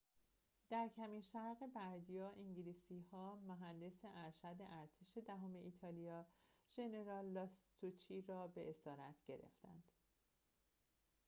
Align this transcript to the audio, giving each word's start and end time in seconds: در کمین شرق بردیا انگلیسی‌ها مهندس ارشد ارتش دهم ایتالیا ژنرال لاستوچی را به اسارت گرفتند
در 0.69 0.87
کمین 0.95 1.21
شرق 1.21 1.57
بردیا 1.75 2.29
انگلیسی‌ها 2.31 3.35
مهندس 3.47 3.97
ارشد 4.03 4.55
ارتش 4.59 5.17
دهم 5.27 5.53
ایتالیا 5.53 6.25
ژنرال 6.75 7.25
لاستوچی 7.25 8.21
را 8.21 8.47
به 8.47 8.69
اسارت 8.69 9.15
گرفتند 9.27 9.83